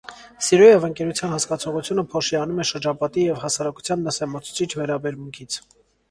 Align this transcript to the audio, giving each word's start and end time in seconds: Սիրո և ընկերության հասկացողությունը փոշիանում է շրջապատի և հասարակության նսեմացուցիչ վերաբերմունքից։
Սիրո 0.45 0.67
և 0.67 0.85
ընկերության 0.85 1.33
հասկացողությունը 1.33 2.03
փոշիանում 2.13 2.61
է 2.63 2.65
շրջապատի 2.69 3.25
և 3.25 3.37
հասարակության 3.43 4.01
նսեմացուցիչ 4.07 4.67
վերաբերմունքից։ 4.81 5.59